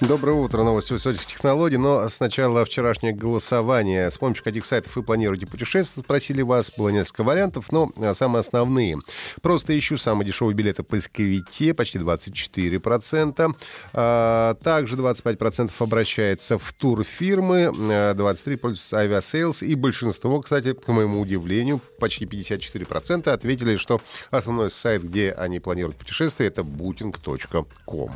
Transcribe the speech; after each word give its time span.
Доброе 0.00 0.32
утро, 0.32 0.62
новости 0.62 0.94
высоких 0.94 1.26
технологий. 1.26 1.76
Но 1.76 2.08
сначала 2.08 2.64
вчерашнее 2.64 3.12
голосование. 3.12 4.10
С 4.10 4.16
помощью 4.16 4.42
каких 4.42 4.64
сайтов 4.64 4.96
вы 4.96 5.02
планируете 5.02 5.46
путешествовать, 5.46 6.06
спросили 6.06 6.40
вас. 6.40 6.72
Было 6.74 6.88
несколько 6.88 7.22
вариантов, 7.22 7.70
но 7.70 7.92
а, 7.96 8.14
самые 8.14 8.40
основные. 8.40 8.96
Просто 9.42 9.78
ищу 9.78 9.98
самые 9.98 10.26
дешевые 10.26 10.54
билеты 10.54 10.84
в 10.84 10.86
поисковике, 10.86 11.74
почти 11.74 11.98
24%. 11.98 13.54
А, 13.92 14.54
также 14.54 14.96
25% 14.96 15.70
обращается 15.78 16.58
в 16.58 16.72
турфирмы, 16.72 17.64
23% 17.64 18.56
пользуются 18.56 19.00
Aviasales. 19.00 19.62
И 19.62 19.74
большинство, 19.74 20.40
кстати, 20.40 20.72
к 20.72 20.88
моему 20.88 21.20
удивлению, 21.20 21.78
почти 21.98 22.24
54% 22.24 23.28
ответили, 23.28 23.76
что 23.76 24.00
основной 24.30 24.70
сайт, 24.70 25.02
где 25.02 25.32
они 25.32 25.60
планируют 25.60 25.98
путешествие, 25.98 26.48
это 26.48 26.62
booking.com. 26.62 28.12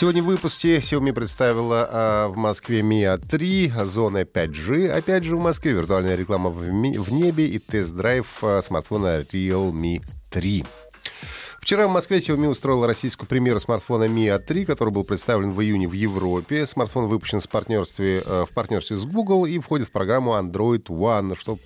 Сегодня 0.00 0.22
в 0.22 0.26
выпуске 0.28 0.78
Xiaomi 0.78 1.12
представила 1.12 1.86
а, 1.90 2.28
в 2.28 2.38
Москве 2.38 2.80
Mi 2.80 3.04
A3, 3.04 3.70
зона 3.84 4.22
5G. 4.22 4.88
Опять 4.88 5.24
же 5.24 5.36
в 5.36 5.40
Москве 5.40 5.72
виртуальная 5.72 6.16
реклама 6.16 6.48
в, 6.48 6.72
ми- 6.72 6.96
в 6.96 7.12
небе 7.12 7.46
и 7.46 7.58
тест-драйв 7.58 8.42
а, 8.42 8.62
смартфона 8.62 9.20
Realme 9.30 10.00
3. 10.30 10.64
Вчера 11.60 11.86
в 11.86 11.90
Москве 11.90 12.16
Xiaomi 12.16 12.48
устроила 12.48 12.86
российскую 12.86 13.28
премьеру 13.28 13.60
смартфона 13.60 14.04
Mi 14.04 14.34
A3, 14.34 14.64
который 14.64 14.88
был 14.88 15.04
представлен 15.04 15.50
в 15.50 15.60
июне 15.60 15.86
в 15.86 15.92
Европе. 15.92 16.66
Смартфон 16.66 17.04
выпущен 17.04 17.40
в 17.40 17.48
партнерстве, 17.50 18.22
э, 18.24 18.46
в 18.48 18.54
партнерстве 18.54 18.96
с 18.96 19.04
Google 19.04 19.44
и 19.44 19.58
входит 19.58 19.88
в 19.88 19.92
программу 19.92 20.32
Android 20.32 20.84
One, 20.84 21.38
что 21.38 21.58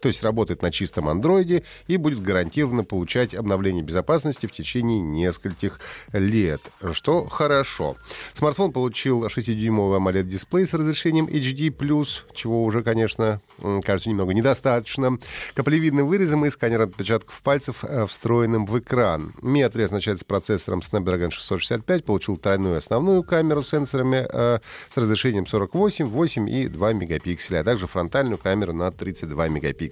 то 0.00 0.08
есть 0.08 0.22
работает 0.22 0.62
на 0.62 0.70
чистом 0.70 1.08
андроиде 1.08 1.62
и 1.86 1.96
будет 1.96 2.22
гарантированно 2.22 2.84
получать 2.84 3.34
обновление 3.34 3.82
безопасности 3.82 4.46
в 4.46 4.52
течение 4.52 5.00
нескольких 5.00 5.80
лет, 6.12 6.60
что 6.92 7.26
хорошо. 7.28 7.96
Смартфон 8.34 8.72
получил 8.72 9.26
6-дюймовый 9.26 9.98
AMOLED-дисплей 9.98 10.66
с 10.66 10.74
разрешением 10.74 11.26
HD+, 11.26 12.06
чего 12.34 12.64
уже, 12.64 12.82
конечно, 12.82 13.40
кажется 13.82 14.08
немного 14.08 14.34
недостаточно, 14.34 15.18
каплевидным 15.54 16.06
вырезом 16.06 16.44
и 16.44 16.50
сканером 16.50 16.90
отпечатков 16.90 17.40
пальцев, 17.42 17.84
э, 17.84 18.06
встроенным 18.06 18.66
в 18.66 18.78
экран. 18.78 19.32
Mi 19.42 19.68
A3 19.68 19.84
оснащается 19.84 20.24
процессором 20.24 20.80
Snapdragon 20.80 21.30
665, 21.30 22.04
получил 22.04 22.36
тройную 22.36 22.78
основную 22.78 23.22
камеру 23.22 23.62
с 23.62 23.70
сенсорами 23.70 24.26
э, 24.30 24.58
с 24.90 24.96
разрешением 24.96 25.46
48, 25.46 26.06
8 26.06 26.48
и 26.48 26.68
2 26.68 26.92
мегапикселя, 26.92 27.60
а 27.60 27.64
также 27.64 27.86
фронтальную 27.86 28.38
камеру 28.38 28.72
на 28.72 28.90
32 28.90 29.48
мегапикселя. 29.48 29.85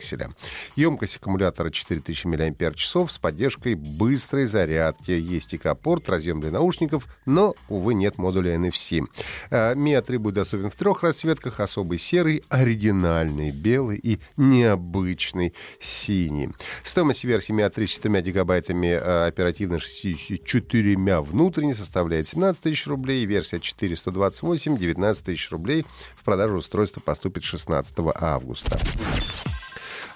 Емкость 0.77 1.17
аккумулятора 1.17 1.70
4000 1.70 2.27
мАч 2.27 2.87
с 2.87 3.19
поддержкой 3.19 3.75
быстрой 3.75 4.47
зарядки. 4.47 5.11
Есть 5.11 5.55
ИК-порт, 5.55 6.09
разъем 6.09 6.41
для 6.41 6.51
наушников, 6.51 7.06
но, 7.27 7.55
увы, 7.69 7.95
нет 7.95 8.19
модуля 8.19 8.55
NFC. 8.56 9.03
Mi 9.51 10.01
A3 10.01 10.19
будет 10.19 10.34
доступен 10.34 10.70
в 10.70 10.77
трех 10.77 11.03
расцветках. 11.03 11.61
Особый 11.61 11.98
серый, 11.98 12.42
оригинальный 12.48 13.51
белый 13.51 13.98
и 13.98 14.19
необычный 14.36 15.55
синий. 15.81 16.51
Стоимость 16.83 17.25
версии 17.25 17.55
Mi 17.55 17.69
A3 17.69 17.86
с 17.86 17.91
4 17.91 18.23
гигабайтами 18.23 18.89
э, 18.89 19.27
оперативной 19.27 19.81
64 19.81 20.97
внутренней 21.20 21.75
составляет 21.75 22.29
17 22.29 22.62
тысяч 22.62 22.86
рублей. 22.86 23.24
Версия 23.24 23.61
4 23.61 23.97
128 23.97 24.77
19 24.77 25.24
тысяч 25.24 25.51
рублей. 25.51 25.85
В 26.17 26.24
продажу 26.24 26.57
устройства 26.57 27.01
поступит 27.01 27.45
16 27.45 27.95
августа. 28.14 28.79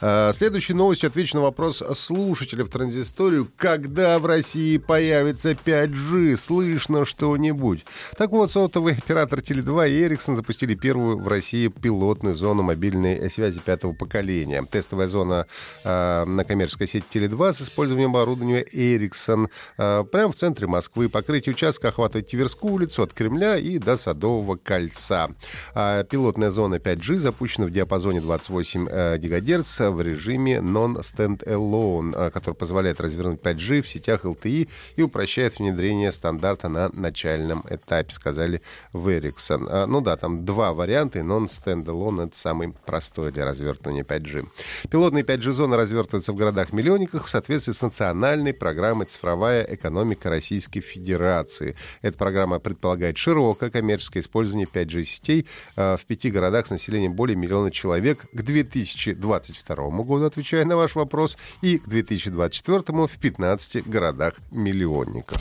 А, 0.00 0.32
следующей 0.32 0.74
новостью 0.74 1.08
отвечу 1.08 1.36
на 1.36 1.42
вопрос 1.42 1.82
слушателя 1.94 2.64
в 2.64 2.68
транзисторию. 2.68 3.50
Когда 3.56 4.18
в 4.18 4.26
России 4.26 4.76
появится 4.76 5.52
5G? 5.52 6.36
Слышно 6.36 7.04
что-нибудь? 7.04 7.84
Так 8.16 8.30
вот, 8.30 8.52
сотовый 8.52 8.94
оператор 8.94 9.40
Теле2 9.40 9.90
и 9.90 10.02
Ericsson 10.04 10.36
запустили 10.36 10.74
первую 10.74 11.18
в 11.18 11.26
России 11.26 11.68
пилотную 11.68 12.36
зону 12.36 12.62
мобильной 12.62 13.28
связи 13.28 13.58
пятого 13.58 13.92
поколения. 13.92 14.64
Тестовая 14.70 15.08
зона 15.08 15.46
э, 15.82 16.24
на 16.24 16.44
коммерческой 16.44 16.86
сети 16.86 17.18
Теле2 17.18 17.54
с 17.54 17.62
использованием 17.62 18.10
оборудования 18.10 18.62
Ericsson 18.62 19.48
э, 19.78 20.04
прямо 20.04 20.32
в 20.32 20.36
центре 20.36 20.68
Москвы. 20.68 21.08
Покрытие 21.08 21.54
участка 21.54 21.88
охватывает 21.88 22.28
Тверскую 22.28 22.74
улицу 22.74 23.02
от 23.02 23.12
Кремля 23.12 23.56
и 23.56 23.78
до 23.78 23.96
Садового 23.96 24.56
кольца. 24.56 25.28
А 25.74 26.04
пилотная 26.04 26.52
зона 26.52 26.76
5G 26.76 27.16
запущена 27.16 27.66
в 27.66 27.70
диапазоне 27.70 28.20
28 28.20 28.88
э, 28.88 29.18
ГГц 29.18 29.87
в 29.90 30.02
режиме 30.02 30.56
Non-Stand-Alone, 30.56 32.12
а, 32.14 32.30
который 32.30 32.54
позволяет 32.54 33.00
развернуть 33.00 33.40
5G 33.40 33.82
в 33.82 33.88
сетях 33.88 34.24
LTE 34.24 34.68
и 34.96 35.02
упрощает 35.02 35.58
внедрение 35.58 36.12
стандарта 36.12 36.68
на 36.68 36.88
начальном 36.92 37.64
этапе, 37.68 38.12
сказали 38.12 38.62
в 38.92 39.08
Ericsson. 39.08 39.66
А, 39.68 39.86
ну 39.86 40.00
да, 40.00 40.16
там 40.16 40.44
два 40.44 40.72
варианта, 40.72 41.20
Non-Stand-Alone— 41.20 42.26
это 42.26 42.38
самый 42.38 42.74
простой 42.86 43.32
для 43.32 43.44
развертывания 43.44 44.04
5G. 44.04 44.46
Пилотные 44.90 45.24
5G-зоны 45.24 45.76
развертываются 45.76 46.32
в 46.32 46.36
городах-миллионниках 46.36 47.26
в 47.26 47.30
соответствии 47.30 47.72
с 47.72 47.82
национальной 47.82 48.54
программой 48.54 49.06
«Цифровая 49.06 49.62
экономика 49.62 50.30
Российской 50.30 50.80
Федерации». 50.80 51.76
Эта 52.02 52.16
программа 52.18 52.58
предполагает 52.58 53.16
широкое 53.16 53.70
коммерческое 53.70 54.22
использование 54.22 54.66
5G-сетей 54.66 55.46
а, 55.76 55.96
в 55.96 56.04
пяти 56.04 56.30
городах 56.30 56.66
с 56.66 56.70
населением 56.70 57.14
более 57.14 57.36
миллиона 57.36 57.70
человек 57.70 58.26
к 58.32 58.42
2022 58.42 59.77
году, 60.04 60.26
отвечая 60.26 60.64
на 60.64 60.76
ваш 60.76 60.94
вопрос, 60.94 61.38
и 61.62 61.78
к 61.78 61.88
2024 61.88 63.06
в 63.06 63.18
15 63.18 63.86
городах-миллионниках. 63.86 65.38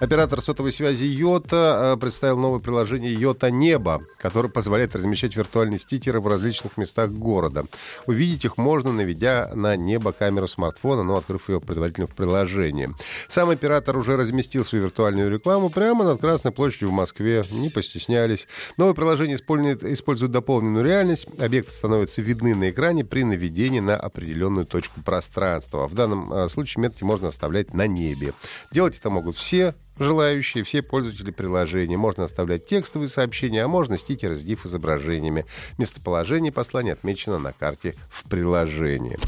Оператор 0.00 0.40
сотовой 0.40 0.72
связи 0.72 1.04
Йота 1.04 1.92
э, 1.94 2.00
представил 2.00 2.38
новое 2.38 2.58
приложение 2.58 3.12
Йота 3.12 3.50
Небо, 3.50 4.00
которое 4.16 4.48
позволяет 4.48 4.96
размещать 4.96 5.36
виртуальные 5.36 5.78
стикеры 5.78 6.22
в 6.22 6.26
различных 6.26 6.78
местах 6.78 7.10
города. 7.10 7.66
Увидеть 8.06 8.46
их 8.46 8.56
можно, 8.56 8.92
наведя 8.92 9.50
на 9.54 9.76
небо 9.76 10.12
камеру 10.12 10.48
смартфона, 10.48 11.02
но 11.02 11.16
открыв 11.16 11.50
ее 11.50 11.60
предварительно 11.60 12.06
в 12.06 12.14
приложении. 12.14 12.88
Сам 13.28 13.50
оператор 13.50 13.94
уже 13.98 14.16
разместил 14.16 14.64
свою 14.64 14.84
виртуальную 14.84 15.30
рекламу 15.30 15.68
прямо 15.68 16.02
над 16.04 16.18
Красной 16.18 16.52
площадью 16.52 16.88
в 16.88 16.92
Москве. 16.92 17.44
Не 17.50 17.68
постеснялись. 17.68 18.48
Новое 18.78 18.94
приложение 18.94 19.36
использует, 19.36 19.84
использует 19.84 20.32
дополненную 20.32 20.82
реальность. 20.82 21.26
Объекты 21.38 21.72
становятся 21.72 22.22
видны 22.22 22.54
на 22.54 22.70
экране 22.70 23.04
при 23.04 23.22
наведении 23.22 23.80
на 23.80 23.96
определенную 23.96 24.64
точку 24.64 25.02
пространства. 25.02 25.86
В 25.86 25.92
данном 25.92 26.32
э, 26.32 26.48
случае 26.48 26.80
метки 26.80 27.04
можно 27.04 27.28
оставлять 27.28 27.74
на 27.74 27.86
небе. 27.86 28.32
Делать 28.72 28.96
это 28.96 29.10
могут 29.10 29.36
все, 29.36 29.74
желающие, 30.00 30.64
все 30.64 30.82
пользователи 30.82 31.30
приложения. 31.30 31.96
Можно 31.96 32.24
оставлять 32.24 32.64
текстовые 32.64 33.08
сообщения, 33.08 33.62
а 33.62 33.68
можно 33.68 33.98
стикеры 33.98 34.34
с 34.34 34.44
GIF-изображениями. 34.44 35.44
Местоположение 35.78 36.50
послания 36.50 36.92
отмечено 36.92 37.38
на 37.38 37.52
карте 37.52 37.94
в 38.08 38.28
приложении. 38.28 39.18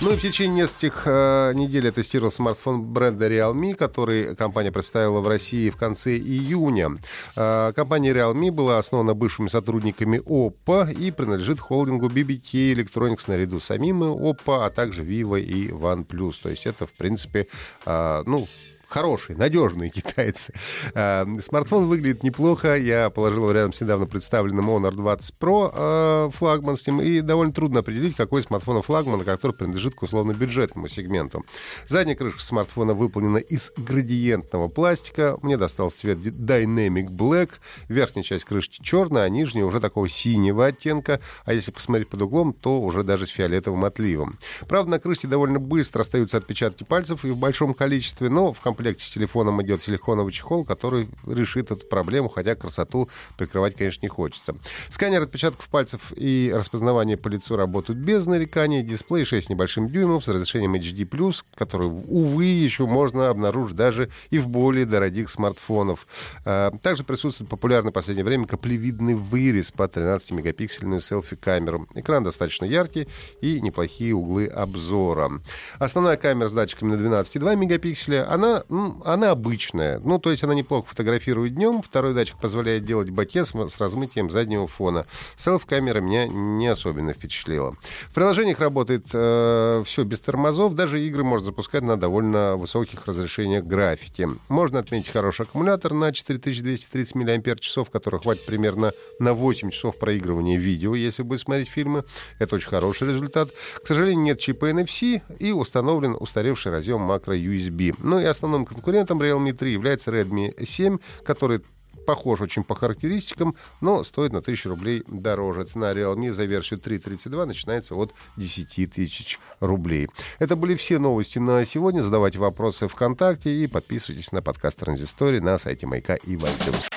Ну 0.00 0.12
и 0.12 0.16
в 0.16 0.20
течение 0.20 0.62
нескольких 0.62 1.02
э, 1.06 1.52
недель 1.54 1.84
я 1.84 1.92
тестировал 1.92 2.30
смартфон 2.30 2.84
бренда 2.84 3.28
Realme, 3.28 3.74
который 3.74 4.36
компания 4.36 4.70
представила 4.70 5.20
в 5.20 5.26
России 5.26 5.70
в 5.70 5.76
конце 5.76 6.16
июня. 6.16 6.90
Э, 7.34 7.72
компания 7.74 8.12
Realme 8.12 8.52
была 8.52 8.78
основана 8.78 9.14
бывшими 9.14 9.48
сотрудниками 9.48 10.18
Oppo 10.18 10.92
и 10.92 11.10
принадлежит 11.10 11.58
холдингу 11.58 12.08
BBK 12.08 12.74
Electronics 12.74 13.24
наряду 13.26 13.58
с 13.58 13.64
самим 13.64 14.04
Oppo, 14.04 14.64
а 14.64 14.70
также 14.70 15.02
Vivo 15.02 15.40
и 15.40 15.68
OnePlus. 15.68 16.34
То 16.44 16.50
есть 16.50 16.66
это, 16.66 16.86
в 16.86 16.92
принципе, 16.92 17.48
э, 17.84 18.22
ну, 18.24 18.46
хорошие, 18.88 19.36
надежные 19.36 19.90
китайцы. 19.94 20.52
Э, 20.94 21.24
смартфон 21.40 21.86
выглядит 21.86 22.22
неплохо. 22.22 22.74
Я 22.74 23.10
положил 23.10 23.42
его 23.42 23.52
рядом 23.52 23.72
с 23.72 23.80
недавно 23.80 24.06
представленным 24.06 24.70
Honor 24.70 24.92
20 24.92 25.34
Pro 25.38 25.72
э, 25.74 26.30
флагман 26.34 26.76
с 26.76 26.86
ним. 26.86 27.00
И 27.00 27.20
довольно 27.20 27.52
трудно 27.52 27.80
определить, 27.80 28.16
какой 28.16 28.42
смартфон 28.42 28.82
флагмана, 28.82 29.24
который 29.24 29.52
принадлежит 29.52 29.94
к 29.94 30.02
условно-бюджетному 30.02 30.88
сегменту. 30.88 31.44
Задняя 31.86 32.16
крышка 32.16 32.42
смартфона 32.42 32.94
выполнена 32.94 33.38
из 33.38 33.72
градиентного 33.76 34.68
пластика. 34.68 35.36
Мне 35.42 35.56
достался 35.56 35.98
цвет 35.98 36.18
Dynamic 36.18 37.08
Black. 37.08 37.50
Верхняя 37.88 38.24
часть 38.24 38.44
крышки 38.44 38.82
черная, 38.82 39.24
а 39.24 39.28
нижняя 39.28 39.64
уже 39.64 39.80
такого 39.80 40.08
синего 40.08 40.66
оттенка. 40.66 41.20
А 41.44 41.52
если 41.52 41.70
посмотреть 41.70 42.08
под 42.08 42.22
углом, 42.22 42.52
то 42.52 42.80
уже 42.80 43.02
даже 43.02 43.26
с 43.26 43.30
фиолетовым 43.30 43.84
отливом. 43.84 44.38
Правда, 44.66 44.92
на 44.92 44.98
крышке 44.98 45.28
довольно 45.28 45.58
быстро 45.58 46.02
остаются 46.02 46.38
отпечатки 46.38 46.84
пальцев 46.84 47.24
и 47.24 47.30
в 47.30 47.36
большом 47.36 47.74
количестве, 47.74 48.28
но 48.28 48.52
в 48.52 48.60
комплект 48.60 48.77
комплекте 48.78 49.04
с 49.04 49.10
телефоном 49.10 49.60
идет 49.62 49.82
силиконовый 49.82 50.32
чехол, 50.32 50.64
который 50.64 51.08
решит 51.26 51.72
эту 51.72 51.84
проблему, 51.84 52.28
хотя 52.28 52.54
красоту 52.54 53.08
прикрывать, 53.36 53.74
конечно, 53.74 54.02
не 54.02 54.08
хочется. 54.08 54.54
Сканер 54.88 55.22
отпечатков 55.22 55.68
пальцев 55.68 56.12
и 56.14 56.52
распознавание 56.54 57.16
по 57.16 57.26
лицу 57.26 57.56
работают 57.56 57.98
без 57.98 58.26
нареканий. 58.26 58.82
Дисплей 58.82 59.24
6 59.24 59.50
небольшим 59.50 59.88
дюймов 59.88 60.24
с 60.24 60.28
разрешением 60.28 60.76
HD+, 60.76 61.34
который, 61.56 61.88
увы, 61.88 62.44
еще 62.44 62.86
можно 62.86 63.30
обнаружить 63.30 63.76
даже 63.76 64.10
и 64.30 64.38
в 64.38 64.48
более 64.48 64.86
дорогих 64.86 65.28
смартфонов. 65.28 66.06
А, 66.44 66.70
также 66.80 67.02
присутствует 67.02 67.50
популярный 67.50 67.90
в 67.90 67.94
последнее 67.94 68.24
время 68.24 68.46
каплевидный 68.46 69.14
вырез 69.14 69.72
под 69.72 69.96
13-мегапиксельную 69.96 71.00
селфи-камеру. 71.00 71.88
Экран 71.94 72.22
достаточно 72.22 72.64
яркий 72.64 73.08
и 73.40 73.60
неплохие 73.60 74.14
углы 74.14 74.46
обзора. 74.46 75.42
Основная 75.80 76.16
камера 76.16 76.48
с 76.48 76.52
датчиками 76.52 76.94
на 76.94 77.22
12,2 77.22 77.56
мегапикселя, 77.56 78.30
она, 78.30 78.62
она 79.04 79.30
обычная. 79.30 80.00
Ну, 80.04 80.18
то 80.18 80.30
есть 80.30 80.44
она 80.44 80.54
неплохо 80.54 80.88
фотографирует 80.88 81.54
днем. 81.54 81.82
Второй 81.82 82.14
датчик 82.14 82.38
позволяет 82.38 82.84
делать 82.84 83.10
боке 83.10 83.44
с, 83.44 83.52
с 83.52 83.80
размытием 83.80 84.30
заднего 84.30 84.66
фона. 84.66 85.06
Селфи-камера 85.36 86.00
меня 86.00 86.26
не 86.26 86.66
особенно 86.66 87.12
впечатлила. 87.14 87.72
В 88.10 88.14
приложениях 88.14 88.60
работает 88.60 89.06
э, 89.12 89.82
все 89.86 90.04
без 90.04 90.20
тормозов. 90.20 90.74
Даже 90.74 91.04
игры 91.04 91.24
можно 91.24 91.46
запускать 91.46 91.82
на 91.82 91.96
довольно 91.96 92.56
высоких 92.56 93.06
разрешениях 93.06 93.64
графики. 93.64 94.28
Можно 94.48 94.80
отметить 94.80 95.10
хороший 95.10 95.42
аккумулятор 95.42 95.94
на 95.94 96.12
4230 96.12 97.14
мАч, 97.14 97.88
который 97.90 98.20
хватит 98.20 98.44
примерно 98.44 98.92
на 99.18 99.34
8 99.34 99.70
часов 99.70 99.98
проигрывания 99.98 100.58
видео, 100.58 100.94
если 100.94 101.22
будет 101.22 101.40
смотреть 101.40 101.68
фильмы. 101.68 102.04
Это 102.38 102.56
очень 102.56 102.68
хороший 102.68 103.08
результат. 103.08 103.50
К 103.82 103.86
сожалению, 103.86 104.24
нет 104.24 104.40
чипа 104.40 104.70
NFC 104.70 105.22
и 105.38 105.52
установлен 105.52 106.16
устаревший 106.18 106.72
разъем 106.72 107.00
макро 107.00 107.34
USB. 107.36 107.94
Ну 107.98 108.18
и 108.18 108.24
основным 108.58 108.66
конкурентом 108.66 109.22
Realme 109.22 109.52
3 109.52 109.72
является 109.72 110.10
Redmi 110.10 110.64
7, 110.64 110.98
который 111.24 111.60
похож 112.06 112.40
очень 112.40 112.64
по 112.64 112.74
характеристикам, 112.74 113.54
но 113.82 114.02
стоит 114.02 114.32
на 114.32 114.38
1000 114.38 114.68
рублей 114.68 115.04
дороже. 115.08 115.64
Цена 115.64 115.92
Realme 115.92 116.32
за 116.32 116.44
версию 116.46 116.80
3.32 116.80 117.44
начинается 117.44 117.94
от 117.94 118.12
10 118.36 118.92
тысяч 118.92 119.38
рублей. 119.60 120.08
Это 120.38 120.56
были 120.56 120.74
все 120.74 120.98
новости 120.98 121.38
на 121.38 121.64
сегодня. 121.64 122.02
Задавайте 122.02 122.38
вопросы 122.38 122.88
ВКонтакте 122.88 123.50
и 123.50 123.66
подписывайтесь 123.66 124.32
на 124.32 124.40
подкаст 124.40 124.78
Транзистории 124.78 125.40
на 125.40 125.58
сайте 125.58 125.86
Майка 125.86 126.14
и 126.14 126.36
в 126.36 126.44
iTunes. 126.44 126.88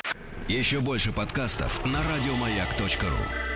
Еще 0.48 0.80
больше 0.80 1.12
подкастов 1.12 1.86
на 1.86 2.00
радиомаяк.ру 2.00 3.51